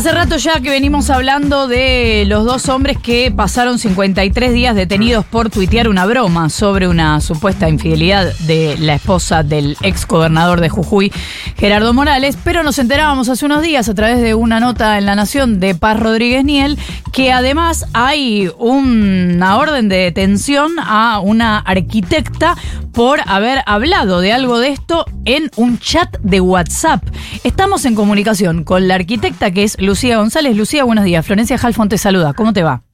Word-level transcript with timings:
Hace 0.00 0.12
rato 0.12 0.38
ya 0.38 0.58
que 0.60 0.70
venimos 0.70 1.10
hablando 1.10 1.68
de 1.68 2.24
los 2.26 2.46
dos 2.46 2.70
hombres 2.70 2.96
que 2.96 3.30
pasaron 3.30 3.78
53 3.78 4.50
días 4.54 4.74
detenidos 4.74 5.26
por 5.26 5.50
tuitear 5.50 5.88
una 5.88 6.06
broma 6.06 6.48
sobre 6.48 6.88
una 6.88 7.20
supuesta 7.20 7.68
infidelidad 7.68 8.32
de 8.46 8.78
la 8.78 8.94
esposa 8.94 9.42
del 9.42 9.76
ex 9.82 10.06
gobernador 10.06 10.62
de 10.62 10.70
Jujuy, 10.70 11.12
Gerardo 11.58 11.92
Morales, 11.92 12.38
pero 12.42 12.62
nos 12.62 12.78
enterábamos 12.78 13.28
hace 13.28 13.44
unos 13.44 13.60
días 13.60 13.90
a 13.90 13.94
través 13.94 14.22
de 14.22 14.32
una 14.32 14.58
nota 14.58 14.96
en 14.96 15.04
La 15.04 15.14
Nación 15.14 15.60
de 15.60 15.74
Paz 15.74 16.00
Rodríguez 16.00 16.46
Niel 16.46 16.78
que 17.12 17.32
además 17.32 17.84
hay 17.92 18.50
una 18.58 19.58
orden 19.58 19.90
de 19.90 19.96
detención 19.96 20.72
a 20.78 21.20
una 21.20 21.58
arquitecta 21.58 22.56
por 22.92 23.20
haber 23.26 23.62
hablado 23.66 24.20
de 24.20 24.32
algo 24.32 24.58
de 24.58 24.68
esto 24.68 25.04
en 25.24 25.50
un 25.56 25.78
chat 25.78 26.18
de 26.20 26.40
WhatsApp. 26.40 27.02
Estamos 27.44 27.84
en 27.84 27.94
comunicación 27.94 28.64
con 28.64 28.88
la 28.88 28.96
arquitecta 28.96 29.50
que 29.50 29.64
es 29.64 29.76
Lucía 29.90 30.18
González. 30.18 30.56
Lucía, 30.56 30.84
buenos 30.84 31.04
días. 31.04 31.26
Florencia 31.26 31.58
Halfon 31.60 31.88
te 31.88 31.98
saluda. 31.98 32.32
¿Cómo 32.32 32.52
te 32.52 32.62
va? 32.62 32.84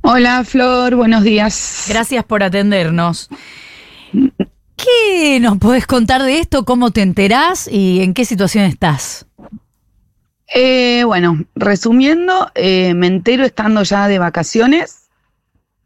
Hola, 0.00 0.42
Flor. 0.42 0.96
Buenos 0.96 1.22
días. 1.22 1.84
Gracias 1.88 2.24
por 2.24 2.42
atendernos. 2.42 3.28
¿Qué 4.74 5.38
nos 5.40 5.58
podés 5.58 5.86
contar 5.86 6.24
de 6.24 6.40
esto? 6.40 6.64
¿Cómo 6.64 6.90
te 6.90 7.02
enterás 7.02 7.68
y 7.70 8.02
en 8.02 8.14
qué 8.14 8.24
situación 8.24 8.64
estás? 8.64 9.26
Eh, 10.52 11.04
bueno, 11.04 11.44
resumiendo, 11.54 12.50
eh, 12.56 12.94
me 12.94 13.06
entero 13.06 13.44
estando 13.44 13.84
ya 13.84 14.08
de 14.08 14.18
vacaciones. 14.18 15.02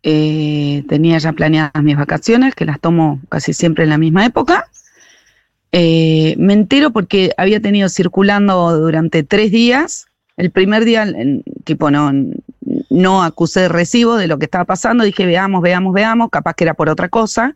Eh, 0.02 0.82
tenía 0.88 1.18
ya 1.18 1.34
planeadas 1.34 1.82
mis 1.82 1.98
vacaciones, 1.98 2.54
que 2.54 2.64
las 2.64 2.80
tomo 2.80 3.20
casi 3.28 3.52
siempre 3.52 3.84
en 3.84 3.90
la 3.90 3.98
misma 3.98 4.24
época. 4.24 4.66
Me 5.72 6.52
entero 6.52 6.90
porque 6.90 7.32
había 7.36 7.60
tenido 7.60 7.88
circulando 7.88 8.78
durante 8.78 9.22
tres 9.22 9.50
días. 9.50 10.06
El 10.36 10.50
primer 10.50 10.84
día, 10.84 11.06
tipo, 11.64 11.90
no, 11.90 12.12
no 12.90 13.22
acusé 13.22 13.60
de 13.60 13.68
recibo 13.68 14.16
de 14.16 14.26
lo 14.26 14.38
que 14.38 14.46
estaba 14.46 14.64
pasando. 14.64 15.04
Dije, 15.04 15.26
veamos, 15.26 15.62
veamos, 15.62 15.94
veamos, 15.94 16.30
capaz 16.30 16.54
que 16.54 16.64
era 16.64 16.74
por 16.74 16.88
otra 16.88 17.08
cosa. 17.08 17.54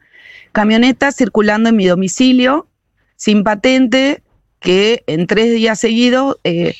Camioneta 0.52 1.12
circulando 1.12 1.68
en 1.68 1.76
mi 1.76 1.86
domicilio, 1.86 2.66
sin 3.16 3.44
patente, 3.44 4.22
que 4.60 5.02
en 5.06 5.26
tres 5.26 5.52
días 5.52 5.80
seguidos 5.80 6.36
eh, 6.44 6.74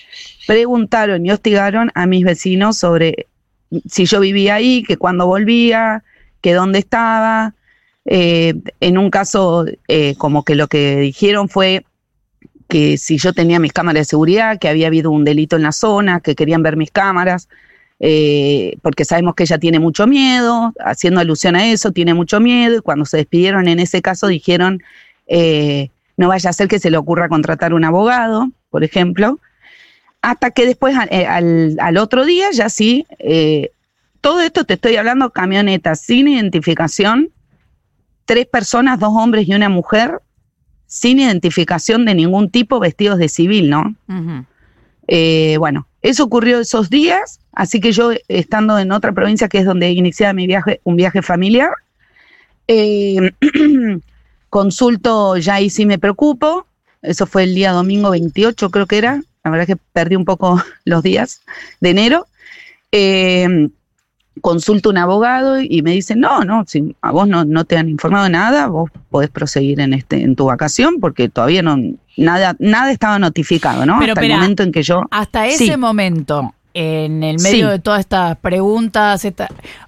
preguntaron 0.46 1.24
y 1.24 1.30
hostigaron 1.30 1.90
a 1.94 2.06
mis 2.06 2.24
vecinos 2.24 2.76
sobre 2.76 3.26
si 3.88 4.04
yo 4.04 4.20
vivía 4.20 4.56
ahí, 4.56 4.82
que 4.82 4.96
cuando 4.96 5.26
volvía, 5.26 6.02
que 6.40 6.52
dónde 6.54 6.80
estaba. 6.80 7.54
Eh, 8.04 8.54
en 8.80 8.98
un 8.98 9.10
caso, 9.10 9.66
eh, 9.88 10.14
como 10.16 10.44
que 10.44 10.54
lo 10.54 10.68
que 10.68 10.96
dijeron 10.96 11.48
fue 11.48 11.84
que 12.68 12.98
si 12.98 13.18
yo 13.18 13.32
tenía 13.32 13.58
mis 13.58 13.72
cámaras 13.72 14.02
de 14.02 14.10
seguridad, 14.10 14.58
que 14.58 14.68
había 14.68 14.86
habido 14.86 15.10
un 15.10 15.24
delito 15.24 15.56
en 15.56 15.62
la 15.62 15.72
zona, 15.72 16.20
que 16.20 16.34
querían 16.34 16.62
ver 16.62 16.76
mis 16.76 16.90
cámaras, 16.90 17.48
porque 18.82 19.04
sabemos 19.04 19.34
que 19.34 19.42
ella 19.42 19.58
tiene 19.58 19.78
mucho 19.78 20.06
miedo, 20.06 20.72
haciendo 20.78 21.20
alusión 21.20 21.56
a 21.56 21.70
eso, 21.70 21.90
tiene 21.90 22.14
mucho 22.14 22.40
miedo, 22.40 22.78
y 22.78 22.80
cuando 22.80 23.04
se 23.04 23.18
despidieron 23.18 23.68
en 23.68 23.80
ese 23.80 24.00
caso 24.00 24.28
dijeron, 24.28 24.82
no 26.16 26.28
vaya 26.28 26.50
a 26.50 26.52
ser 26.52 26.68
que 26.68 26.78
se 26.78 26.90
le 26.90 26.96
ocurra 26.96 27.28
contratar 27.28 27.74
un 27.74 27.84
abogado, 27.84 28.50
por 28.70 28.84
ejemplo, 28.84 29.38
hasta 30.22 30.50
que 30.50 30.66
después 30.66 30.94
eh, 31.10 31.26
al, 31.26 31.96
otro 31.96 32.24
día 32.24 32.50
ya 32.52 32.68
sí, 32.68 33.06
eh, 33.18 33.70
todo 34.20 34.40
esto 34.40 34.64
te 34.64 34.74
estoy 34.74 34.96
hablando, 34.96 35.30
camionetas 35.30 36.00
sin 36.00 36.28
identificación, 36.28 37.30
tres 38.30 38.46
personas, 38.46 39.00
dos 39.00 39.10
hombres 39.12 39.48
y 39.48 39.54
una 39.54 39.68
mujer, 39.68 40.20
sin 40.86 41.18
identificación 41.18 42.04
de 42.04 42.14
ningún 42.14 42.48
tipo, 42.48 42.78
vestidos 42.78 43.18
de 43.18 43.28
civil, 43.28 43.68
¿no? 43.68 43.96
Eh, 45.08 45.56
bueno, 45.58 45.88
eso 46.00 46.22
ocurrió 46.22 46.60
esos 46.60 46.90
días, 46.90 47.40
así 47.50 47.80
que 47.80 47.90
yo 47.90 48.12
estando 48.28 48.78
en 48.78 48.92
otra 48.92 49.10
provincia 49.10 49.48
que 49.48 49.58
es 49.58 49.64
donde 49.64 49.90
iniciaba 49.90 50.32
mi 50.32 50.46
viaje, 50.46 50.80
un 50.84 50.94
viaje 50.94 51.22
familiar, 51.22 51.72
Consulto, 54.48 55.36
ya 55.36 55.54
ahí 55.54 55.68
sí 55.68 55.84
me 55.84 55.98
preocupo. 55.98 56.66
Eso 57.02 57.26
fue 57.26 57.42
el 57.42 57.56
día 57.56 57.72
domingo 57.72 58.10
28, 58.10 58.70
creo 58.70 58.86
que 58.86 58.98
era. 58.98 59.24
La 59.42 59.50
verdad 59.50 59.68
es 59.68 59.74
que 59.74 59.82
perdí 59.92 60.14
un 60.14 60.24
poco 60.24 60.62
los 60.84 61.02
días 61.02 61.42
de 61.80 61.90
enero. 61.90 62.28
Eh, 62.92 63.70
consulto 64.40 64.90
un 64.90 64.98
abogado 64.98 65.60
y 65.60 65.82
me 65.82 65.92
dice, 65.92 66.16
no, 66.16 66.44
no, 66.44 66.64
si 66.66 66.94
a 67.02 67.10
vos 67.10 67.28
no, 67.28 67.64
te 67.64 67.76
han 67.76 67.88
informado 67.88 68.28
nada, 68.28 68.68
vos 68.68 68.90
podés 69.10 69.30
proseguir 69.30 69.80
en 69.80 69.92
este, 69.92 70.22
en 70.22 70.36
tu 70.36 70.46
vacación, 70.46 70.96
porque 71.00 71.28
todavía 71.28 71.62
no, 71.62 71.76
nada, 72.16 72.56
nada 72.58 72.90
estaba 72.92 73.18
notificado, 73.18 73.84
¿no? 73.86 73.98
hasta 74.00 74.22
el 74.22 74.32
momento 74.32 74.62
en 74.62 74.72
que 74.72 74.82
yo. 74.82 75.02
Hasta 75.10 75.46
ese 75.46 75.76
momento, 75.76 76.54
en 76.74 77.22
el 77.22 77.38
medio 77.40 77.68
de 77.68 77.78
todas 77.78 78.00
estas 78.00 78.36
preguntas, 78.38 79.26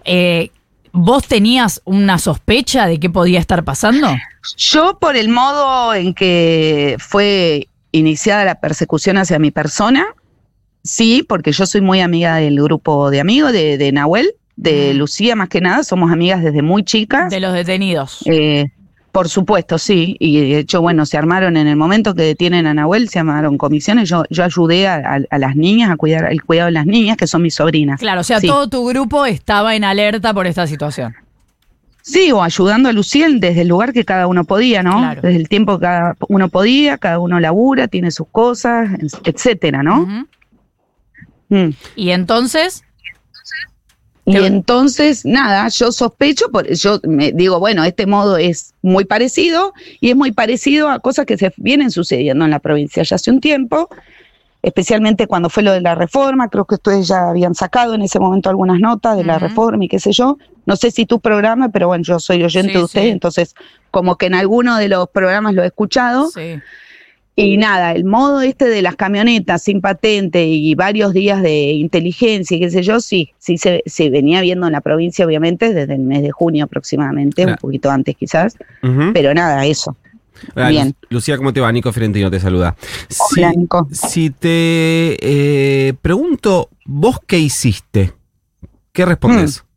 eh, 0.04 0.50
¿Vos 0.94 1.26
tenías 1.26 1.80
una 1.84 2.18
sospecha 2.18 2.86
de 2.86 3.00
qué 3.00 3.08
podía 3.08 3.40
estar 3.40 3.64
pasando? 3.64 4.14
Yo, 4.58 4.98
por 4.98 5.16
el 5.16 5.30
modo 5.30 5.94
en 5.94 6.12
que 6.12 6.96
fue 6.98 7.68
iniciada 7.92 8.44
la 8.44 8.56
persecución 8.56 9.16
hacia 9.16 9.38
mi 9.38 9.50
persona, 9.50 10.04
sí, 10.82 11.24
porque 11.26 11.52
yo 11.52 11.66
soy 11.66 11.80
muy 11.80 12.00
amiga 12.00 12.36
del 12.36 12.60
grupo 12.62 13.10
de 13.10 13.20
amigos 13.20 13.52
de, 13.52 13.90
Nahuel, 13.92 14.32
de 14.56 14.94
Lucía 14.94 15.36
más 15.36 15.48
que 15.48 15.60
nada, 15.60 15.84
somos 15.84 16.12
amigas 16.12 16.42
desde 16.42 16.62
muy 16.62 16.84
chicas. 16.84 17.30
De 17.30 17.40
los 17.40 17.52
detenidos. 17.52 18.20
Eh, 18.26 18.70
por 19.12 19.28
supuesto, 19.28 19.78
sí. 19.78 20.16
Y 20.18 20.40
de 20.40 20.58
hecho, 20.60 20.80
bueno, 20.80 21.04
se 21.04 21.18
armaron 21.18 21.58
en 21.58 21.68
el 21.68 21.76
momento 21.76 22.14
que 22.14 22.22
detienen 22.22 22.66
a 22.66 22.72
Nahuel, 22.72 23.10
se 23.10 23.18
armaron 23.18 23.58
comisiones. 23.58 24.08
Yo, 24.08 24.24
yo 24.30 24.42
ayudé 24.42 24.88
a, 24.88 25.20
las 25.30 25.54
niñas 25.54 25.90
a 25.90 25.96
cuidar 25.96 26.32
el 26.32 26.42
cuidado 26.42 26.66
de 26.66 26.72
las 26.72 26.86
niñas, 26.86 27.18
que 27.18 27.26
son 27.26 27.42
mis 27.42 27.54
sobrinas. 27.54 28.00
Claro, 28.00 28.22
o 28.22 28.24
sea, 28.24 28.40
todo 28.40 28.68
tu 28.68 28.86
grupo 28.88 29.26
estaba 29.26 29.76
en 29.76 29.84
alerta 29.84 30.32
por 30.32 30.46
esta 30.46 30.66
situación. 30.66 31.14
Sí, 32.00 32.32
o 32.32 32.42
ayudando 32.42 32.88
a 32.88 32.92
Luciel 32.92 33.38
desde 33.38 33.60
el 33.60 33.68
lugar 33.68 33.92
que 33.92 34.04
cada 34.04 34.26
uno 34.26 34.44
podía, 34.44 34.82
¿no? 34.82 35.14
Desde 35.14 35.36
el 35.36 35.48
tiempo 35.48 35.78
que 35.78 35.82
cada 35.82 36.16
uno 36.28 36.48
podía, 36.48 36.98
cada 36.98 37.20
uno 37.20 37.38
labura, 37.38 37.88
tiene 37.88 38.10
sus 38.10 38.26
cosas, 38.28 38.90
etcétera, 39.24 39.82
¿no? 39.82 40.26
Mm. 41.52 41.74
Y 41.96 42.10
entonces, 42.12 42.82
y 44.24 44.36
entonces, 44.38 45.26
nada, 45.26 45.68
yo 45.68 45.92
sospecho, 45.92 46.46
yo 46.70 46.98
me 47.02 47.32
digo, 47.32 47.58
bueno, 47.58 47.84
este 47.84 48.06
modo 48.06 48.38
es 48.38 48.72
muy 48.80 49.04
parecido 49.04 49.74
y 50.00 50.08
es 50.08 50.16
muy 50.16 50.32
parecido 50.32 50.88
a 50.88 51.00
cosas 51.00 51.26
que 51.26 51.36
se 51.36 51.52
vienen 51.58 51.90
sucediendo 51.90 52.46
en 52.46 52.52
la 52.52 52.58
provincia 52.58 53.02
ya 53.02 53.16
hace 53.16 53.30
un 53.30 53.40
tiempo, 53.40 53.90
especialmente 54.62 55.26
cuando 55.26 55.50
fue 55.50 55.62
lo 55.62 55.72
de 55.72 55.82
la 55.82 55.94
reforma, 55.94 56.48
creo 56.48 56.64
que 56.64 56.76
ustedes 56.76 57.08
ya 57.08 57.28
habían 57.28 57.54
sacado 57.54 57.92
en 57.92 58.00
ese 58.00 58.18
momento 58.18 58.48
algunas 58.48 58.80
notas 58.80 59.18
de 59.18 59.24
la 59.24 59.38
reforma 59.38 59.84
y 59.84 59.88
qué 59.88 59.98
sé 59.98 60.12
yo. 60.12 60.38
No 60.64 60.76
sé 60.76 60.90
si 60.90 61.04
tu 61.04 61.20
programa, 61.20 61.68
pero 61.68 61.88
bueno, 61.88 62.04
yo 62.04 62.18
soy 62.18 62.42
oyente 62.42 62.78
de 62.78 62.84
ustedes, 62.84 63.12
entonces 63.12 63.54
como 63.90 64.16
que 64.16 64.26
en 64.26 64.34
alguno 64.34 64.78
de 64.78 64.88
los 64.88 65.06
programas 65.10 65.52
lo 65.52 65.64
he 65.64 65.66
escuchado. 65.66 66.30
Sí. 66.30 66.60
Y 67.34 67.56
nada, 67.56 67.92
el 67.92 68.04
modo 68.04 68.42
este 68.42 68.66
de 68.66 68.82
las 68.82 68.94
camionetas 68.94 69.62
sin 69.62 69.80
patente 69.80 70.44
y 70.44 70.74
varios 70.74 71.14
días 71.14 71.40
de 71.42 71.72
inteligencia 71.72 72.56
y 72.56 72.60
qué 72.60 72.70
sé 72.70 72.82
yo, 72.82 73.00
sí, 73.00 73.32
sí 73.38 73.56
se, 73.56 74.10
venía 74.10 74.42
viendo 74.42 74.66
en 74.66 74.72
la 74.72 74.82
provincia, 74.82 75.24
obviamente, 75.24 75.72
desde 75.72 75.94
el 75.94 76.02
mes 76.02 76.22
de 76.22 76.30
junio 76.30 76.64
aproximadamente, 76.64 77.46
un 77.46 77.56
poquito 77.56 77.90
antes 77.90 78.16
quizás, 78.16 78.56
pero 79.14 79.32
nada, 79.32 79.64
eso. 79.64 79.96
Bien. 80.54 80.94
Lucía, 81.08 81.36
¿cómo 81.36 81.52
te 81.52 81.60
va? 81.60 81.72
Nico 81.72 81.92
Fiorentino 81.92 82.30
te 82.30 82.40
saluda. 82.40 82.76
Hola, 83.36 83.50
si, 83.52 83.56
Nico. 83.56 83.88
Si 83.92 84.30
te 84.30 85.16
eh, 85.20 85.94
pregunto, 86.02 86.68
¿vos 86.84 87.18
qué 87.26 87.38
hiciste? 87.38 88.12
¿Qué 88.92 89.06
respondes? 89.06 89.62
Mm. 89.62 89.72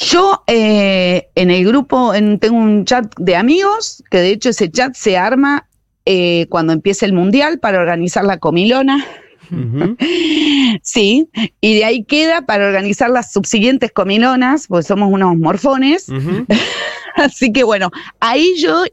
Yo 0.00 0.44
eh, 0.46 1.28
en 1.34 1.50
el 1.50 1.64
grupo 1.64 2.12
tengo 2.12 2.56
un 2.56 2.84
chat 2.84 3.12
de 3.18 3.36
amigos, 3.36 4.02
que 4.10 4.18
de 4.18 4.30
hecho 4.30 4.50
ese 4.50 4.70
chat 4.70 4.94
se 4.94 5.16
arma 5.16 5.66
eh, 6.10 6.46
cuando 6.48 6.72
empiece 6.72 7.04
el 7.04 7.12
mundial 7.12 7.58
para 7.58 7.78
organizar 7.78 8.24
la 8.24 8.38
comilona. 8.38 9.04
sí, 10.82 11.28
y 11.60 11.74
de 11.74 11.84
ahí 11.84 12.04
queda 12.04 12.46
para 12.46 12.66
organizar 12.66 13.10
las 13.10 13.30
subsiguientes 13.30 13.92
comilonas, 13.92 14.68
pues 14.68 14.86
somos 14.86 15.12
unos 15.12 15.36
morfones. 15.36 16.06
Así 17.14 17.52
que 17.52 17.62
bueno, 17.62 17.90
ahí 18.20 18.54
yo 18.56 18.84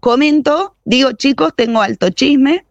comento, 0.00 0.74
digo, 0.86 1.12
chicos, 1.12 1.52
tengo 1.54 1.82
alto 1.82 2.08
chisme, 2.08 2.64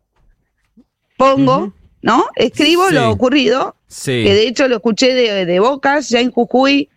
pongo, 1.16 1.72
¿no? 2.02 2.26
Escribo 2.36 2.90
lo 2.90 3.12
ocurrido, 3.12 3.76
que 4.04 4.34
de 4.34 4.48
hecho 4.48 4.68
lo 4.68 4.78
escuché 4.78 5.14
de, 5.14 5.60
Bocas, 5.60 6.10
ya 6.10 6.20
en 6.20 6.32
Jujuy, 6.32 6.90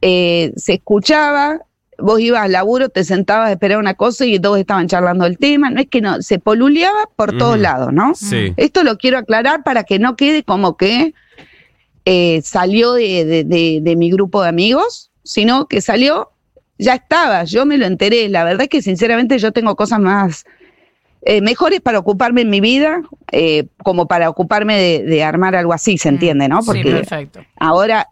eh, 0.00 0.50
se 0.56 0.74
escuchaba, 0.74 1.60
vos 1.98 2.20
ibas 2.20 2.42
al 2.42 2.52
laburo, 2.52 2.88
te 2.88 3.04
sentabas 3.04 3.48
a 3.48 3.52
esperar 3.52 3.78
una 3.78 3.94
cosa 3.94 4.24
y 4.24 4.38
todos 4.38 4.58
estaban 4.58 4.88
charlando 4.88 5.26
el 5.26 5.38
tema. 5.38 5.70
No 5.70 5.80
es 5.80 5.88
que 5.88 6.00
no, 6.00 6.20
se 6.22 6.38
poluleaba 6.38 7.08
por 7.16 7.36
todos 7.36 7.58
lados, 7.58 7.92
¿no? 7.92 8.14
Sí. 8.14 8.52
Esto 8.56 8.84
lo 8.84 8.98
quiero 8.98 9.18
aclarar 9.18 9.62
para 9.62 9.84
que 9.84 9.98
no 9.98 10.16
quede 10.16 10.42
como 10.42 10.76
que 10.76 11.14
eh, 12.04 12.40
salió 12.42 12.92
de, 12.94 13.94
mi 13.96 14.10
grupo 14.10 14.42
de 14.42 14.48
amigos, 14.48 15.10
sino 15.22 15.66
que 15.66 15.80
salió, 15.80 16.30
ya 16.78 16.94
estaba, 16.94 17.44
yo 17.44 17.66
me 17.66 17.78
lo 17.78 17.86
enteré. 17.86 18.28
La 18.28 18.44
verdad 18.44 18.62
es 18.62 18.68
que 18.68 18.82
sinceramente 18.82 19.38
yo 19.38 19.52
tengo 19.52 19.74
cosas 19.74 19.98
más 19.98 20.44
eh, 21.22 21.40
mejores 21.40 21.80
para 21.80 21.98
ocuparme 21.98 22.42
en 22.42 22.50
mi 22.50 22.60
vida, 22.60 23.02
eh, 23.32 23.66
como 23.82 24.06
para 24.06 24.30
ocuparme 24.30 24.78
de, 24.78 25.02
de 25.02 25.24
armar 25.24 25.56
algo 25.56 25.72
así, 25.72 25.98
¿se 25.98 26.08
entiende, 26.08 26.48
no? 26.48 26.62
Sí, 26.62 26.66
Porque 26.66 26.90
perfecto. 26.92 27.40
ahora, 27.58 28.08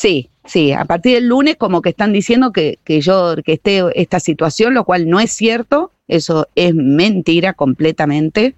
sí, 0.00 0.30
sí, 0.46 0.72
a 0.72 0.84
partir 0.86 1.14
del 1.14 1.26
lunes 1.28 1.56
como 1.56 1.82
que 1.82 1.90
están 1.90 2.12
diciendo 2.12 2.52
que, 2.52 2.78
que 2.84 3.02
yo, 3.02 3.34
que 3.44 3.52
esté 3.54 3.82
esta 3.94 4.18
situación, 4.18 4.72
lo 4.72 4.84
cual 4.84 5.08
no 5.10 5.20
es 5.20 5.30
cierto, 5.32 5.92
eso 6.08 6.48
es 6.54 6.74
mentira 6.74 7.52
completamente. 7.52 8.54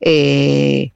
Eh, 0.00 0.90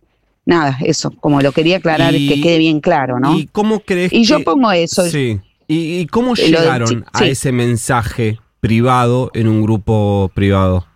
nada, 0.44 0.78
eso, 0.84 1.10
como 1.20 1.40
lo 1.40 1.52
quería 1.52 1.76
aclarar, 1.76 2.14
Y- 2.14 2.28
que 2.28 2.40
quede 2.40 2.58
bien 2.58 2.80
claro, 2.80 3.20
¿no? 3.20 3.38
¿Y 3.38 3.46
cómo 3.46 3.80
crees 3.80 4.12
Y 4.12 4.24
yo 4.24 4.38
que- 4.38 4.44
pongo 4.44 4.72
eso. 4.72 5.04
Sí. 5.06 5.40
¿Y, 5.68 6.00
y 6.00 6.06
cómo 6.06 6.34
Eh, 6.34 6.46
llegaron 6.48 7.04
a 7.12 7.18
sí. 7.20 7.24
ese 7.28 7.52
mensaje 7.52 8.38
privado 8.60 9.30
en 9.34 9.46
un 9.48 9.62
grupo 9.62 10.30
privado? 10.34 10.86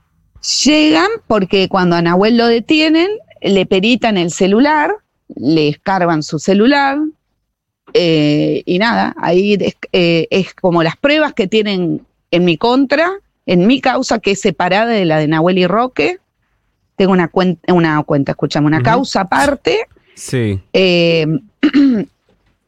Llegan 0.65 1.09
porque 1.29 1.69
cuando 1.69 1.97
a 1.97 2.03
Nahuel 2.03 2.37
lo 2.37 2.47
detienen, 2.47 3.09
le 3.43 3.67
peritan 3.67 4.17
el 4.17 4.31
celular, 4.31 4.91
le 5.37 5.69
escarban 5.69 6.23
su 6.23 6.39
celular, 6.39 6.99
eh, 7.95 8.63
y 8.65 8.79
nada, 8.79 9.15
ahí 9.19 9.55
es, 9.55 9.77
eh, 9.93 10.27
es 10.31 10.55
como 10.55 10.83
las 10.83 10.97
pruebas 10.97 11.35
que 11.35 11.47
tienen 11.47 12.03
en 12.31 12.45
mi 12.45 12.57
contra, 12.57 13.11
en 13.47 13.67
mi 13.67 13.81
causa, 13.81 14.19
que 14.19 14.33
es 14.33 14.41
separada 14.41 14.87
de 14.87 15.05
la 15.05 15.19
de 15.19 15.29
Nahuel 15.29 15.59
y 15.59 15.67
Roque. 15.67 16.19
Tengo 16.97 17.13
una 17.13 17.29
cuenta, 17.29 17.73
una 17.73 18.03
cuenta, 18.03 18.33
escuchame, 18.33 18.67
una 18.67 18.83
causa 18.83 19.23
aparte. 19.23 19.87
Sí. 20.15 20.61
Eh, 20.73 21.27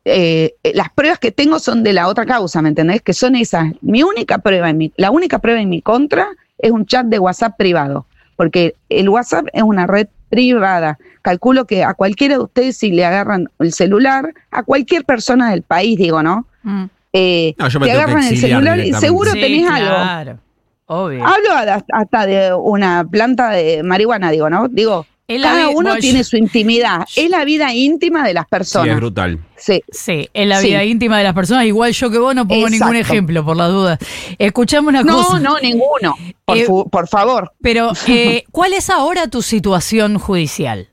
eh, 0.05 0.55
las 0.75 0.91
pruebas 0.91 1.19
que 1.19 1.33
tengo 1.33 1.59
son 1.59 1.83
de 1.83 1.93
la 1.93 2.09
otra 2.09 2.27
causa, 2.27 2.63
¿me 2.63 2.71
entendés? 2.71 3.03
Que 3.03 3.13
son 3.13 3.37
esas. 3.37 3.73
Mi 3.81 4.03
única 4.03 4.39
prueba, 4.39 4.71
en 4.71 4.79
mi, 4.79 4.93
la 4.97 5.11
única 5.11 5.39
prueba 5.39 5.61
en 5.61 5.69
mi 5.69 5.83
contra 5.83 6.29
es 6.59 6.71
un 6.71 6.87
chat 6.87 7.07
de 7.07 7.19
WhatsApp 7.19 7.57
privado, 7.57 8.07
porque 8.37 8.75
el 8.89 9.09
WhatsApp 9.09 9.49
es 9.53 9.63
una 9.63 9.87
red 9.87 10.09
privada. 10.33 10.99
Calculo 11.21 11.67
que 11.67 11.85
a 11.85 11.93
cualquiera 11.93 12.37
de 12.37 12.43
ustedes, 12.43 12.79
si 12.79 12.91
le 12.91 13.05
agarran 13.05 13.49
el 13.59 13.73
celular, 13.75 14.33
a 14.51 14.63
cualquier 14.63 15.05
persona 15.05 15.51
del 15.51 15.61
país, 15.63 15.99
digo, 15.99 16.23
¿no? 16.23 16.47
Mm. 16.63 16.85
Eh, 17.13 17.55
No, 17.59 17.69
yo 17.69 17.79
me 17.79 17.87
te 17.87 17.93
tengo 17.93 18.05
que 18.07 18.11
agarran 18.11 18.29
el 18.33 18.39
celular 18.39 18.79
y 18.81 18.93
seguro 18.95 19.31
Sí, 19.33 19.41
tenés 19.41 19.71
algo. 19.71 19.89
claro. 19.95 20.39
Obvio. 20.87 21.25
Hablo 21.27 21.51
hasta- 21.93 22.27
de 22.27 22.55
una 22.55 23.05
planta 23.09 23.51
de 23.51 23.83
marihuana, 23.83 24.31
digo, 24.31 24.49
¿no? 24.49 24.69
Digo, 24.69 25.07
cada 25.27 25.69
uno 25.69 25.75
bueno, 25.91 25.97
tiene 25.97 26.19
yo- 26.19 26.25
su 26.25 26.37
intimidad. 26.37 27.07
Es 27.17 27.31
la 27.31 27.45
vida 27.45 27.73
íntima 27.75 28.27
de 28.27 28.35
las 28.35 28.43
Sí, 28.45 28.47
es 28.47 28.51
personas. 28.51 28.97
brutal. 28.97 29.39
Sí. 29.57 29.83
Sí, 29.91 30.29
en 30.35 30.49
la 30.49 30.61
Sí. 30.61 30.69
vida 30.69 30.85
íntima 30.85 31.19
de 31.19 31.25
las 31.25 31.35
personas, 31.35 31.65
igual 31.65 31.93
yo 31.93 32.11
que 32.11 32.19
vos 32.19 32.35
no 32.35 32.47
pongo 32.47 32.69
ningún 32.69 32.97
ejemplo, 32.97 33.45
por 33.45 33.57
la 33.57 33.69
duda. 33.69 33.99
Escuchame 34.39 34.89
una 34.89 35.03
No, 35.03 35.17
cosa. 35.25 35.39
no, 35.41 35.59
ninguno. 35.61 36.17
Por, 36.45 36.57
Eh, 36.59 36.67
por 36.91 37.09
favor. 37.09 37.53
Pero, 37.63 37.93
eh, 38.09 38.45
¿cuál 38.51 38.73
es 38.73 38.91
ahora 38.91 39.29
tu 39.29 39.41
situación 39.43 40.19
judicial? 40.19 40.89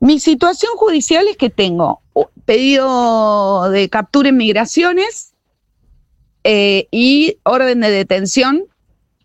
Mi 0.00 0.18
situación 0.18 0.72
judicial 0.76 1.28
es 1.28 1.36
que 1.36 1.48
tengo 1.50 2.00
pedido 2.44 3.70
de 3.70 3.88
captura 3.88 4.30
en 4.30 4.36
migraciones 4.36 5.32
eh, 6.44 6.88
y 6.90 7.36
orden 7.44 7.80
de 7.80 7.90
detención 7.90 8.64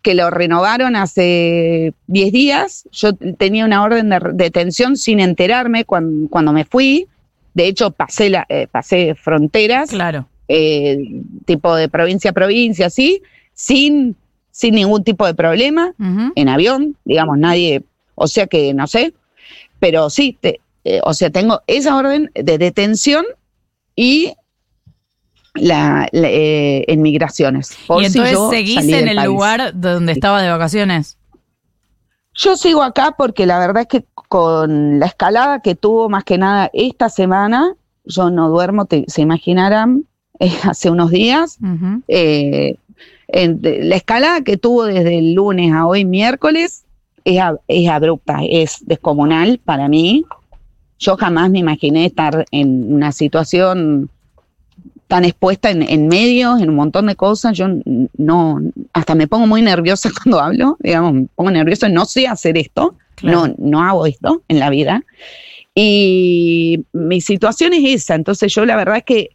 que 0.08 0.14
lo 0.14 0.30
renovaron 0.30 0.96
hace 0.96 1.92
10 2.06 2.32
días. 2.32 2.88
Yo 2.92 3.12
tenía 3.14 3.66
una 3.66 3.82
orden 3.82 4.08
de 4.08 4.20
detención 4.32 4.96
sin 4.96 5.20
enterarme 5.20 5.84
cuan- 5.84 6.28
cuando, 6.30 6.54
me 6.54 6.64
fui. 6.64 7.06
De 7.52 7.66
hecho, 7.66 7.90
pasé, 7.90 8.30
la, 8.30 8.46
eh, 8.48 8.68
pasé 8.72 9.14
fronteras. 9.14 9.90
Claro. 9.90 10.26
eh, 10.48 10.96
tipo 11.44 11.76
de 11.76 11.90
provincia 11.90 12.30
a 12.30 12.32
provincia, 12.32 12.86
así, 12.86 13.20
sin, 13.52 14.16
sin 14.50 14.76
ningún 14.76 15.04
tipo 15.04 15.26
de 15.26 15.34
problema, 15.34 15.92
en 16.36 16.48
avión, 16.48 16.96
digamos, 17.04 17.36
nadie, 17.36 17.82
o 18.14 18.26
sea 18.26 18.46
que 18.46 18.72
no 18.72 18.86
sé, 18.86 19.12
pero 19.78 20.08
sí, 20.08 20.38
te- 20.40 20.60
eh, 20.84 21.00
o 21.04 21.12
sea, 21.12 21.28
tengo 21.28 21.60
esa 21.66 21.94
orden 21.98 22.30
de 22.34 22.56
detención 22.56 23.26
y 23.94 24.32
la, 25.60 26.08
la, 26.12 26.28
eh, 26.30 26.84
en 26.88 27.02
migraciones. 27.02 27.76
por 27.86 28.02
Y 28.02 28.06
si 28.10 28.18
entonces 28.18 28.32
yo 28.38 28.50
seguís 28.50 28.88
en 28.88 29.08
el 29.08 29.16
país. 29.16 29.28
lugar 29.28 29.72
donde 29.74 30.12
estaba 30.12 30.40
de 30.42 30.50
vacaciones. 30.50 31.16
Yo 32.34 32.56
sigo 32.56 32.82
acá 32.82 33.14
porque 33.18 33.46
la 33.46 33.58
verdad 33.58 33.82
es 33.82 33.88
que 33.88 34.04
con 34.28 35.00
la 35.00 35.06
escalada 35.06 35.60
que 35.60 35.74
tuvo 35.74 36.08
más 36.08 36.24
que 36.24 36.38
nada 36.38 36.70
esta 36.72 37.08
semana, 37.08 37.74
yo 38.04 38.30
no 38.30 38.48
duermo, 38.48 38.84
te- 38.84 39.04
se 39.08 39.22
imaginarán, 39.22 40.04
eh, 40.40 40.52
hace 40.62 40.90
unos 40.90 41.10
días, 41.10 41.58
eh, 42.06 42.76
en- 43.28 43.60
de- 43.60 43.82
la 43.84 43.96
escalada 43.96 44.42
que 44.42 44.56
tuvo 44.56 44.84
desde 44.84 45.18
el 45.18 45.34
lunes 45.34 45.72
a 45.72 45.86
hoy 45.86 46.04
miércoles 46.04 46.84
es, 47.24 47.38
ab- 47.38 47.60
es 47.66 47.88
abrupta, 47.88 48.38
es 48.48 48.78
descomunal 48.86 49.58
para 49.64 49.88
mí. 49.88 50.24
Yo 51.00 51.16
jamás 51.16 51.50
me 51.50 51.58
imaginé 51.58 52.06
estar 52.06 52.44
en 52.52 52.92
una 52.92 53.10
situación 53.12 54.10
tan 55.08 55.24
expuesta 55.24 55.70
en, 55.70 55.82
en 55.82 56.06
medios, 56.06 56.60
en 56.60 56.68
un 56.68 56.76
montón 56.76 57.06
de 57.06 57.16
cosas. 57.16 57.56
Yo 57.56 57.66
no, 58.16 58.60
hasta 58.92 59.14
me 59.14 59.26
pongo 59.26 59.46
muy 59.46 59.62
nerviosa 59.62 60.10
cuando 60.22 60.40
hablo, 60.40 60.76
digamos, 60.80 61.14
me 61.14 61.26
pongo 61.34 61.50
nerviosa, 61.50 61.88
no 61.88 62.04
sé 62.04 62.26
hacer 62.28 62.56
esto, 62.56 62.94
Claro. 63.16 63.48
no, 63.48 63.54
no 63.58 63.82
hago 63.82 64.06
esto 64.06 64.42
en 64.46 64.60
la 64.60 64.70
vida. 64.70 65.02
Y 65.74 66.84
mi 66.92 67.20
situación 67.20 67.72
es 67.72 68.02
esa, 68.02 68.14
entonces 68.14 68.54
yo 68.54 68.64
la 68.64 68.76
verdad 68.76 68.98
es 68.98 69.04
que 69.04 69.30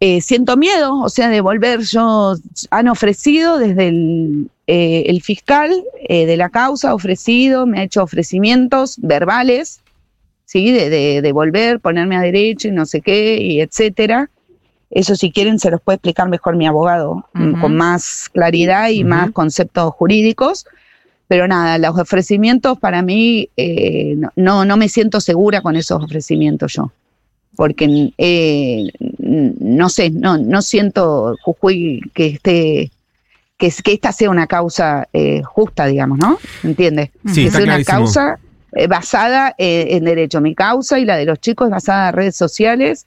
eh, 0.00 0.20
siento 0.20 0.56
miedo, 0.56 0.98
o 1.00 1.08
sea, 1.08 1.28
de 1.28 1.40
volver. 1.40 1.80
Yo 1.82 2.34
han 2.70 2.88
ofrecido 2.88 3.58
desde 3.58 3.88
el, 3.88 4.48
eh, 4.66 5.04
el 5.06 5.22
fiscal 5.22 5.70
eh, 6.08 6.26
de 6.26 6.36
la 6.36 6.48
causa, 6.50 6.90
ha 6.90 6.94
ofrecido, 6.94 7.66
me 7.66 7.78
ha 7.78 7.82
hecho 7.84 8.02
ofrecimientos 8.02 8.96
verbales, 9.00 9.80
sí, 10.44 10.72
de, 10.72 10.90
de, 10.90 11.22
de 11.22 11.32
volver, 11.32 11.78
ponerme 11.78 12.16
a 12.16 12.20
derecho 12.20 12.68
y 12.68 12.72
no 12.72 12.84
sé 12.84 13.00
qué, 13.00 13.40
y 13.40 13.60
etcétera. 13.60 14.28
Eso 14.92 15.16
si 15.16 15.32
quieren 15.32 15.58
se 15.58 15.70
los 15.70 15.80
puede 15.80 15.96
explicar 15.96 16.28
mejor 16.28 16.54
mi 16.56 16.66
abogado, 16.66 17.26
mm, 17.32 17.60
con 17.60 17.74
más 17.76 18.28
claridad 18.32 18.90
y 18.90 19.02
más 19.04 19.30
conceptos 19.32 19.92
jurídicos. 19.94 20.66
Pero 21.28 21.48
nada, 21.48 21.78
los 21.78 21.98
ofrecimientos 21.98 22.78
para 22.78 23.00
mí, 23.02 23.48
eh, 23.56 24.16
no- 24.36 24.64
no, 24.66 24.76
me 24.76 24.88
siento 24.90 25.20
segura 25.20 25.62
con 25.62 25.76
esos 25.76 26.02
ofrecimientos 26.04 26.72
yo 26.74 26.92
porque 27.56 28.12
eh, 28.16 28.90
no 29.18 29.88
sé, 29.90 30.08
no, 30.10 30.38
no 30.38 30.62
siento 30.62 31.36
Jujuy 31.42 32.00
que 32.14 32.26
esté, 32.28 32.90
que, 33.58 33.66
es- 33.66 33.82
que 33.82 33.92
esta 33.92 34.10
sea 34.12 34.30
una 34.30 34.46
causa 34.46 35.06
eh, 35.12 35.42
justa, 35.42 35.84
digamos, 35.86 36.18
¿no? 36.18 36.38
¿Entiendes? 36.62 37.10
Sí, 37.26 37.44
que 37.44 37.50
sea 37.50 37.60
una 37.62 37.72
clarísimo. 37.74 37.98
causa 37.98 38.38
eh, 38.74 38.86
basada 38.86 39.54
eh, 39.58 39.88
en 39.90 40.04
derecho. 40.04 40.40
Mi 40.40 40.54
causa 40.54 40.98
y 40.98 41.04
la 41.04 41.16
de 41.16 41.26
los 41.26 41.40
chicos 41.40 41.66
es 41.66 41.72
basada 41.72 42.08
en 42.08 42.14
redes 42.14 42.36
sociales 42.36 43.06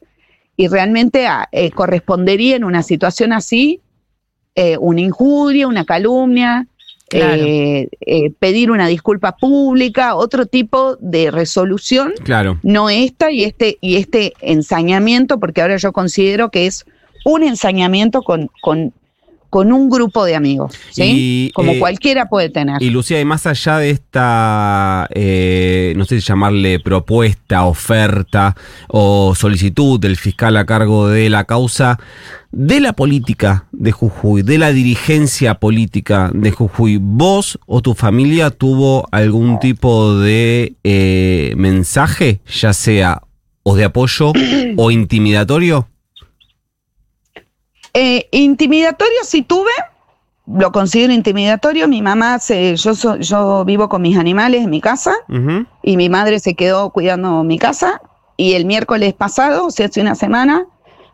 y 0.57 0.67
realmente 0.67 1.27
ah, 1.27 1.47
eh, 1.51 1.71
correspondería 1.71 2.55
en 2.55 2.63
una 2.63 2.83
situación 2.83 3.33
así 3.33 3.81
eh, 4.55 4.77
una 4.79 5.01
injuria, 5.01 5.67
una 5.67 5.83
calumnia, 5.85 6.67
Claro. 7.07 7.43
eh, 7.43 7.87
eh, 8.01 8.31
pedir 8.39 8.71
una 8.71 8.87
disculpa 8.87 9.35
pública, 9.37 10.15
otro 10.15 10.47
tipo 10.47 10.95
de 10.99 11.29
resolución 11.29 12.13
Claro. 12.23 12.57
no 12.63 12.89
esta 12.89 13.31
y 13.31 13.43
este 13.43 13.77
y 13.79 13.97
este 13.97 14.33
ensañamiento, 14.41 15.39
porque 15.39 15.61
ahora 15.61 15.77
yo 15.77 15.91
considero 15.93 16.49
que 16.49 16.65
es 16.65 16.83
un 17.23 17.43
ensañamiento 17.43 18.23
con, 18.23 18.49
con, 18.61 18.91
con 19.49 19.71
un 19.71 19.89
grupo 19.89 20.25
de 20.25 20.35
amigos, 20.35 20.73
¿sí? 20.91 21.03
Y, 21.15 21.51
Como 21.51 21.73
eh, 21.73 21.79
cualquiera 21.79 22.27
puede 22.27 22.49
tener. 22.49 22.81
Y 22.81 22.89
Lucía, 22.89 23.19
y 23.19 23.25
más 23.25 23.45
allá 23.45 23.77
de 23.77 23.89
esta, 23.89 25.07
eh, 25.13 25.93
no 25.95 26.05
sé 26.05 26.19
si 26.19 26.27
llamarle 26.27 26.79
propuesta, 26.79 27.65
oferta 27.65 28.55
o 28.87 29.33
solicitud 29.35 29.99
del 29.99 30.17
fiscal 30.17 30.57
a 30.57 30.65
cargo 30.65 31.07
de 31.07 31.29
la 31.29 31.45
causa, 31.45 31.99
de 32.51 32.79
la 32.79 32.93
política 32.93 33.65
de 33.71 33.91
Jujuy, 33.91 34.41
de 34.41 34.57
la 34.57 34.71
dirigencia 34.71 35.55
política 35.55 36.31
de 36.33 36.51
Jujuy, 36.51 36.99
¿vos 37.01 37.59
o 37.65 37.81
tu 37.81 37.93
familia 37.95 38.49
tuvo 38.49 39.07
algún 39.11 39.59
tipo 39.59 40.17
de 40.17 40.75
eh, 40.83 41.53
mensaje, 41.57 42.39
ya 42.47 42.73
sea 42.73 43.21
o 43.63 43.75
de 43.75 43.83
apoyo 43.83 44.31
o 44.77 44.91
intimidatorio? 44.91 45.89
Eh, 47.97 48.27
intimidatorio 48.31 49.19
sí 49.23 49.41
tuve, 49.41 49.71
lo 50.47 50.71
considero 50.73 51.13
intimidatorio. 51.13 51.87
Mi 51.87 52.01
mamá, 52.01 52.39
se, 52.39 52.75
yo, 52.75 52.93
so- 52.93 53.15
yo 53.17 53.63
vivo 53.63 53.87
con 53.87 54.01
mis 54.01 54.17
animales 54.17 54.63
en 54.63 54.69
mi 54.69 54.81
casa 54.81 55.13
y 55.81 55.95
mi 55.95 56.09
madre 56.09 56.39
se 56.39 56.55
quedó 56.55 56.89
cuidando 56.89 57.43
mi 57.43 57.57
casa. 57.57 58.01
Y 58.37 58.53
el 58.53 58.65
miércoles 58.65 59.13
pasado, 59.13 59.67
o 59.67 59.71
sea, 59.71 59.85
hace 59.85 60.01
una 60.01 60.13
semana, 60.15 60.65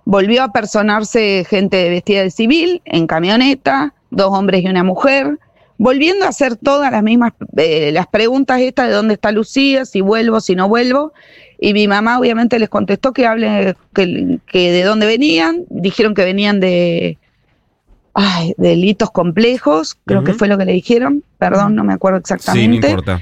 volvió 0.06 0.42
a 0.44 0.52
personarse 0.52 1.46
gente 1.48 1.88
vestida 1.90 2.24
de 2.24 2.32
civil 2.32 2.82
en 2.86 3.06
camioneta, 3.06 3.94
dos 4.10 4.36
hombres 4.36 4.64
y 4.64 4.68
una 4.68 4.84
mujer, 4.84 5.38
volviendo 5.82 6.26
a 6.26 6.30
hacer 6.30 6.58
todas 6.58 6.92
las 6.92 7.02
mismas, 7.02 7.34
eh, 7.58 7.92
las 7.92 8.06
preguntas 8.06 8.62
estas 8.62 8.88
de 8.88 8.94
dónde 8.94 9.16
está 9.16 9.32
Lucía, 9.32 9.84
si 9.84 10.00
vuelvo, 10.00 10.40
si 10.40 10.56
no 10.56 10.70
vuelvo. 10.70 11.12
Y 11.60 11.74
mi 11.74 11.88
mamá 11.88 12.20
obviamente 12.20 12.60
les 12.60 12.70
contestó 12.70 13.14
que 13.14 13.26
hable, 13.26 13.76
que, 13.96 14.38
que 14.46 14.72
de 14.72 14.84
dónde 14.84 15.08
venían, 15.08 15.66
dijeron 15.70 16.14
que 16.14 16.24
venían 16.24 16.60
de, 16.60 17.18
ay, 18.14 18.54
delitos 18.58 19.10
complejos, 19.10 19.98
creo 20.06 20.24
que 20.24 20.36
fue 20.36 20.48
lo 20.48 20.56
que 20.60 20.66
le 20.66 20.74
dijeron, 20.74 21.24
perdón, 21.40 21.74
no 21.74 21.84
me 21.84 21.94
acuerdo 21.94 22.20
Sí, 22.24 22.32
no 22.32 22.36
exactamente. 22.36 22.90
importa. 22.90 23.22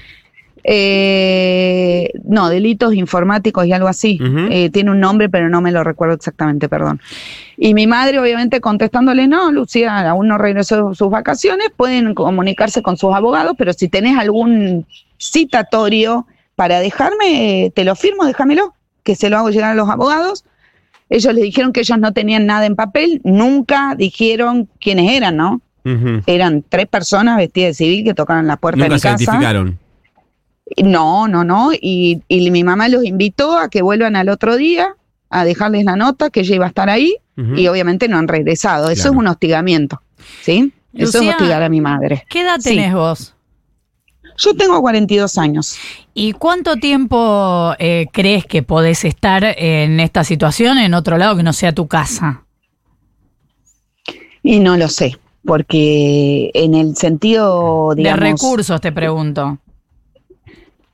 Eh, 0.63 2.12
no, 2.24 2.50
delitos 2.50 2.94
informáticos 2.94 3.66
y 3.66 3.74
algo 3.74 3.88
así. 3.88 4.20
Eh, 4.50 4.70
tiene 4.70 4.92
un 4.92 5.00
nombre, 5.00 5.30
pero 5.30 5.50
no 5.50 5.62
me 5.62 5.72
lo 5.72 5.84
recuerdo 5.84 6.16
exactamente, 6.16 6.70
perdón. 6.70 7.01
Y 7.58 7.74
mi 7.74 7.88
madre, 7.88 8.20
obviamente, 8.20 8.62
contestándole, 8.62 9.28
no, 9.28 9.51
Lucía, 9.51 10.10
aún 10.10 10.28
no 10.28 10.38
regresó 10.38 10.89
de 10.89 10.96
sus 10.96 11.10
vacaciones, 11.10 11.68
pueden 11.75 12.13
comunicarse 12.13 12.82
con 12.82 12.98
sus 12.98 13.13
abogados, 13.13 13.56
pero 13.58 13.74
si 13.74 13.89
tenés 13.89 14.18
algún 14.18 14.86
citatorio 15.18 16.25
para 16.56 16.80
dejarme, 16.80 17.66
eh, 17.66 17.72
te 17.72 17.84
lo 17.84 17.96
firmo, 17.96 18.25
déjamelo, 18.25 18.74
que 19.04 19.16
se 19.16 19.30
lo 19.30 19.38
hago 19.38 19.50
llegar 19.50 19.72
a 19.72 19.75
los 19.75 19.89
abogados. 19.89 20.46
Ellos 21.10 21.34
le 21.34 21.42
dijeron 21.42 21.74
que 21.74 21.80
ellos 21.82 21.98
no 21.98 22.13
tenían 22.13 22.46
nada 22.46 22.66
en 22.66 22.75
papel, 22.75 23.22
nunca 23.24 23.96
dijeron 23.98 24.70
quiénes 24.80 25.12
eran, 25.12 25.38
¿no? 25.38 25.62
Eran 26.28 26.63
tres 26.68 26.86
personas 26.86 27.38
vestidas 27.38 27.70
de 27.70 27.74
civil 27.74 28.04
que 28.04 28.13
tocaron 28.13 28.46
la 28.46 28.58
puerta 28.58 28.84
de 28.84 28.89
mi 28.89 29.00
se 29.00 29.08
casa. 29.08 29.24
identificaron. 29.24 29.80
No, 30.84 31.28
no, 31.28 31.44
no. 31.44 31.72
Y, 31.74 32.22
y 32.28 32.52
mi 32.52 32.64
mamá 32.64 32.88
los 32.90 33.04
invitó 33.06 33.58
a 33.58 33.70
que 33.70 33.82
vuelvan 33.82 34.16
al 34.16 34.30
otro 34.30 34.56
día 34.58 34.96
a 35.30 35.44
dejarles 35.46 35.86
la 35.86 35.96
nota 35.96 36.30
que 36.30 36.42
ella 36.42 36.56
iba 36.56 36.66
a 36.66 36.70
estar 36.70 36.90
ahí 36.90 37.16
y 37.56 37.68
obviamente 37.68 38.08
no 38.10 38.18
han 38.18 38.28
regresado. 38.28 38.90
Eso 38.90 39.04
Claro. 39.04 39.14
es 39.14 39.18
un 39.20 39.28
hostigamiento, 39.28 40.02
¿sí? 40.42 40.74
Eso 40.94 41.22
es 41.22 41.30
hostigar 41.30 41.64
a 41.64 41.70
mi 41.70 41.80
madre. 41.80 42.26
¿Qué 42.30 42.42
edad 42.42 42.58
Sí. 42.60 42.70
tenés 42.76 42.94
vos? 42.94 43.34
Yo 44.38 44.54
tengo 44.56 44.82
42 44.82 45.38
años. 45.38 45.78
¿Y 46.14 46.34
cuánto 46.34 46.76
tiempo 46.78 47.74
eh, 47.80 48.08
crees 48.12 48.46
que 48.46 48.64
podés 48.64 49.06
estar 49.06 49.44
en 49.58 50.00
esta 50.00 50.24
situación 50.24 50.78
en 50.80 50.94
otro 50.94 51.18
lado 51.18 51.36
que 51.38 51.44
no 51.44 51.54
sea 51.54 51.72
tu 51.74 51.88
casa? 51.88 52.44
Y 54.44 54.60
no 54.60 54.78
lo 54.78 54.88
sé, 54.88 55.18
porque 55.46 56.52
en 56.54 56.74
el 56.74 56.96
sentido, 56.96 57.94
digamos... 57.96 58.20
de 58.20 58.26
recursos, 58.32 58.82
te 58.82 58.92
pregunto. 58.92 59.60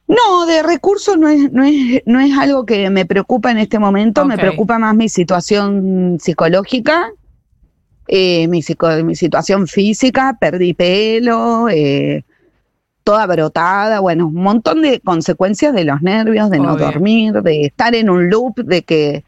No, 0.08 0.46
de 0.46 0.62
recursos 0.62 1.18
no 1.18 1.28
es, 1.28 1.52
no 1.52 1.64
es, 1.64 2.02
no 2.06 2.20
es 2.20 2.38
algo 2.38 2.66
que 2.66 2.90
me 2.92 3.06
preocupa 3.06 3.50
en 3.52 3.58
este 3.58 3.80
momento, 3.80 4.22
me 4.26 4.36
preocupa 4.42 4.78
más 4.78 4.96
mi 4.96 5.10
situación 5.10 6.18
psicológica, 6.22 7.10
eh, 8.08 8.48
mi, 8.48 8.62
psico- 8.62 9.04
mi 9.04 9.16
situación 9.16 9.66
física, 9.68 10.38
perdí 10.40 10.76
pelo, 10.76 11.70
eh, 11.70 12.24
toda 13.04 13.26
brotada, 13.26 14.00
bueno, 14.00 14.28
un 14.28 14.36
montón 14.36 14.84
de 14.84 15.00
consecuencias 15.00 15.74
de 15.74 15.86
los 15.86 16.02
nervios, 16.04 16.50
de 16.52 16.60
no 16.60 16.76
dormir, 16.86 17.34
de 17.42 17.66
estar 17.66 17.96
en 17.96 18.10
un 18.12 18.30
loop, 18.30 18.58
de 18.64 18.84
que, 18.84 19.24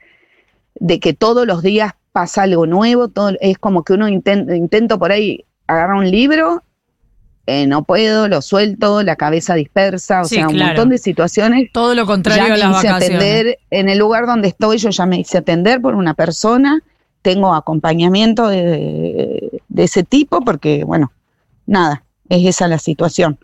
de 0.75 0.99
que 0.99 1.13
todos 1.13 1.47
los 1.47 1.63
días 1.63 1.93
pasa 2.11 2.43
algo 2.43 2.67
nuevo, 2.67 3.07
todo, 3.07 3.31
es 3.41 3.57
como 3.57 3.83
que 3.83 3.93
uno 3.93 4.07
inten- 4.09 4.55
intento 4.55 4.99
por 4.99 5.11
ahí 5.11 5.43
agarrar 5.65 5.95
un 5.97 6.09
libro, 6.09 6.63
eh, 7.47 7.65
no 7.65 7.83
puedo, 7.83 8.27
lo 8.27 8.41
suelto, 8.41 9.01
la 9.03 9.15
cabeza 9.15 9.55
dispersa, 9.55 10.21
o 10.21 10.25
Sí, 10.25 10.35
sea, 10.35 10.47
un 10.47 10.53
claro. 10.53 10.67
montón 10.73 10.89
de 10.89 10.97
situaciones 10.97 11.71
Todo 11.71 11.95
lo 11.95 12.05
contrario 12.05 12.43
ya 12.47 12.53
a 12.53 12.55
me 12.55 12.57
las 12.57 12.77
hice 12.83 12.87
vacaciones. 12.93 13.17
atender 13.17 13.59
en 13.71 13.89
el 13.89 13.97
lugar 13.97 14.25
donde 14.27 14.49
estoy, 14.49 14.77
yo 14.77 14.89
ya 14.89 15.05
me 15.05 15.19
hice 15.19 15.37
atender 15.39 15.81
por 15.81 15.95
una 15.95 16.13
persona, 16.13 16.81
tengo 17.21 17.53
acompañamiento 17.55 18.47
de, 18.47 19.61
de 19.67 19.83
ese 19.83 20.03
tipo 20.03 20.41
porque, 20.41 20.83
bueno, 20.83 21.11
nada, 21.65 22.03
es 22.29 22.45
esa 22.45 22.67
la 22.67 22.77
situación. 22.79 23.37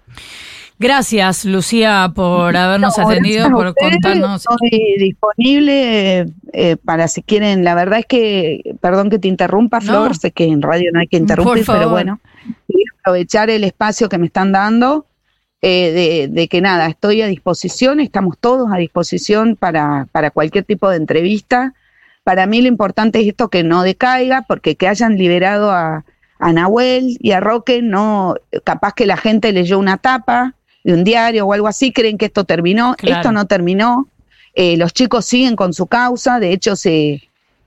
Gracias, 0.84 1.46
Lucía, 1.46 2.12
por 2.14 2.56
habernos 2.58 2.98
No, 2.98 3.08
atendido, 3.10 3.50
por 3.50 3.68
ustedes, 3.68 3.94
contarnos. 3.94 4.42
Estoy 4.42 4.96
disponible 5.00 6.26
eh, 6.52 6.76
para 6.84 7.08
si 7.08 7.24
quieren, 7.24 7.64
la 7.64 7.74
verdad 7.74 8.00
es 8.00 8.06
que, 8.06 8.76
perdón 8.82 9.10
que 9.10 9.18
te 9.18 9.30
interrumpa, 9.30 9.80
Flor, 9.80 10.10
No. 10.10 10.14
sé 10.14 10.32
que 10.32 10.44
en 10.44 10.62
radio 10.62 10.92
no 10.94 11.00
hay 11.00 11.08
que 11.08 11.16
interrumpir, 11.18 11.64
pero 11.66 11.90
bueno, 11.90 12.20
quería 12.68 12.84
aprovechar 13.00 13.50
el 13.50 13.64
espacio 13.64 14.10
que 14.10 14.18
me 14.18 14.26
están 14.28 14.52
dando. 14.52 15.06
eh, 15.66 15.94
de, 15.94 16.28
de 16.28 16.48
que 16.50 16.60
nada, 16.60 16.88
estoy 16.88 17.22
a 17.22 17.28
disposición, 17.28 18.02
estamos 18.02 18.38
todos 18.38 18.70
a 18.74 18.76
disposición 18.76 19.56
para, 19.56 20.08
para 20.12 20.30
cualquier 20.32 20.66
tipo 20.66 20.90
de 20.90 20.98
entrevista. 20.98 21.74
Para 22.26 22.46
mí 22.48 22.62
lo 22.62 22.68
importante 22.68 23.22
es 23.22 23.28
esto 23.28 23.48
que 23.50 23.64
no 23.64 23.82
decaiga, 23.84 24.42
porque 24.46 24.76
que 24.76 24.90
hayan 24.90 25.18
liberado 25.18 25.72
a, 25.72 26.04
a 26.40 26.52
Nahuel 26.52 27.16
y 27.22 27.32
a 27.32 27.40
Roque, 27.40 27.82
no, 27.82 28.36
capaz 28.66 28.92
que 28.94 29.06
la 29.06 29.16
gente 29.16 29.54
leyó 29.54 29.80
una 29.80 29.96
tapa 29.98 30.54
de 30.84 30.94
un 30.94 31.04
diario 31.04 31.46
o 31.46 31.54
algo 31.54 31.68
así, 31.68 31.92
creen 31.94 32.18
que 32.18 32.26
esto 32.26 32.44
terminó, 32.44 32.96
Claro. 32.98 33.16
esto 33.18 33.32
no 33.32 33.46
terminó, 33.48 34.08
Eh, 34.56 34.78
los 34.78 34.94
chicos 34.94 35.26
siguen 35.26 35.56
con 35.56 35.74
su 35.74 35.88
causa, 35.88 36.40
de 36.40 36.54
hecho 36.54 36.76
se, 36.76 37.24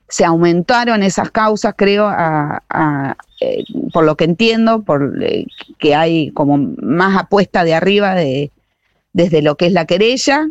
se 0.07 0.23
aumentaron 0.23 1.03
esas 1.03 1.31
causas, 1.31 1.73
creo, 1.75 2.05
a, 2.07 2.63
a, 2.69 3.17
eh, 3.41 3.65
por 3.91 4.05
lo 4.05 4.15
que 4.15 4.23
entiendo, 4.23 4.83
por 4.83 5.21
eh, 5.21 5.47
que 5.79 5.95
hay 5.95 6.31
como 6.31 6.57
más 6.81 7.17
apuesta 7.17 7.65
de 7.65 7.73
arriba 7.73 8.15
de, 8.15 8.51
desde 9.11 9.41
lo 9.41 9.55
que 9.57 9.65
es 9.65 9.73
la 9.73 9.83
querella. 9.85 10.47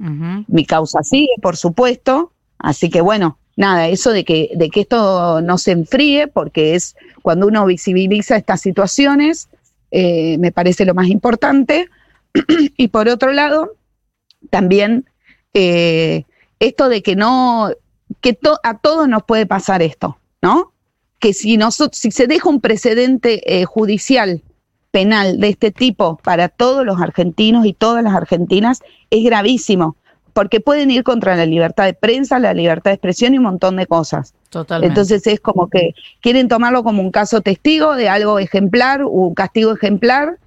Mi 0.46 0.66
causa 0.66 1.02
sigue, 1.02 1.32
por 1.40 1.56
supuesto. 1.56 2.32
Así 2.58 2.90
que 2.90 3.00
bueno, 3.00 3.38
nada, 3.56 3.88
eso 3.88 4.10
de 4.12 4.24
que, 4.24 4.50
de 4.56 4.68
que 4.68 4.80
esto 4.82 5.40
no 5.40 5.56
se 5.56 5.72
enfríe, 5.72 6.26
porque 6.28 6.74
es 6.74 6.96
cuando 7.22 7.46
uno 7.46 7.64
visibiliza 7.64 8.36
estas 8.36 8.60
situaciones, 8.60 9.48
eh, 9.90 10.36
me 10.36 10.52
parece 10.52 10.84
lo 10.84 10.92
más 10.92 11.08
importante. 11.08 11.88
y 12.76 12.88
por 12.88 13.08
otro 13.08 13.32
lado, 13.32 13.74
también 14.50 15.06
eh, 15.54 16.24
esto 16.60 16.88
de 16.88 17.02
que 17.02 17.16
no, 17.16 17.70
que 18.20 18.32
to- 18.32 18.60
a 18.62 18.78
todos 18.78 19.08
nos 19.08 19.22
puede 19.24 19.46
pasar 19.46 19.82
esto, 19.82 20.18
¿no? 20.42 20.72
Que 21.18 21.32
si, 21.32 21.56
nosotros, 21.56 21.98
si 21.98 22.10
se 22.10 22.26
deja 22.26 22.48
un 22.48 22.60
precedente 22.60 23.60
eh, 23.60 23.64
judicial 23.64 24.42
penal 24.90 25.40
de 25.40 25.48
este 25.48 25.70
tipo 25.70 26.16
para 26.22 26.48
todos 26.48 26.84
los 26.84 27.00
argentinos 27.00 27.66
y 27.66 27.72
todas 27.72 28.02
las 28.02 28.14
argentinas, 28.14 28.80
es 29.10 29.24
gravísimo, 29.24 29.96
porque 30.32 30.60
pueden 30.60 30.90
ir 30.90 31.02
contra 31.02 31.36
la 31.36 31.46
libertad 31.46 31.84
de 31.84 31.94
prensa, 31.94 32.38
la 32.38 32.54
libertad 32.54 32.90
de 32.90 32.94
expresión 32.94 33.34
y 33.34 33.38
un 33.38 33.44
montón 33.44 33.76
de 33.76 33.86
cosas. 33.86 34.34
Totalmente. 34.50 34.88
Entonces 34.92 35.26
es 35.26 35.40
como 35.40 35.68
que 35.68 35.94
quieren 36.20 36.48
tomarlo 36.48 36.82
como 36.82 37.02
un 37.02 37.10
caso 37.10 37.40
testigo 37.40 37.94
de 37.94 38.08
algo 38.08 38.38
ejemplar, 38.38 39.04
un 39.04 39.34
castigo 39.34 39.72
ejemplar, 39.72 40.38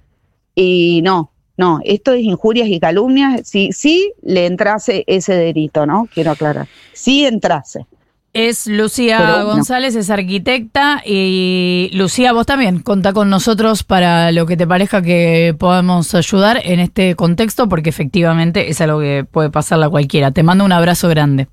y 0.54 1.00
no, 1.02 1.29
no, 1.60 1.78
esto 1.84 2.14
es 2.14 2.22
injurias 2.22 2.68
y 2.68 2.80
calumnias, 2.80 3.42
sí, 3.46 3.68
sí 3.70 4.14
le 4.22 4.46
entrase 4.46 5.04
ese 5.06 5.34
delito, 5.34 5.84
¿no? 5.84 6.08
Quiero 6.12 6.30
aclarar, 6.30 6.66
sí 6.94 7.26
entrase. 7.26 7.84
Es 8.32 8.66
Lucía 8.66 9.18
Pero. 9.18 9.44
González, 9.44 9.94
es 9.94 10.08
arquitecta 10.08 11.02
y 11.04 11.90
Lucía, 11.92 12.32
vos 12.32 12.46
también 12.46 12.78
contá 12.78 13.12
con 13.12 13.28
nosotros 13.28 13.82
para 13.82 14.32
lo 14.32 14.46
que 14.46 14.56
te 14.56 14.66
parezca 14.66 15.02
que 15.02 15.54
podamos 15.58 16.14
ayudar 16.14 16.62
en 16.64 16.80
este 16.80 17.14
contexto 17.14 17.68
porque 17.68 17.90
efectivamente 17.90 18.70
es 18.70 18.80
algo 18.80 19.00
que 19.00 19.26
puede 19.30 19.50
pasarle 19.50 19.84
a 19.84 19.90
cualquiera. 19.90 20.30
Te 20.30 20.42
mando 20.42 20.64
un 20.64 20.72
abrazo 20.72 21.10
grande. 21.10 21.48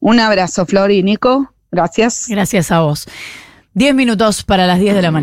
Un 0.00 0.20
abrazo, 0.20 0.64
Flor 0.64 0.90
y 0.90 1.02
Nico, 1.02 1.52
gracias. 1.70 2.28
Gracias 2.28 2.70
a 2.70 2.80
vos. 2.80 3.06
Diez 3.74 3.94
minutos 3.94 4.42
para 4.42 4.66
las 4.66 4.80
10 4.80 4.94
de 4.94 5.02
la 5.02 5.10
mañana. 5.10 5.20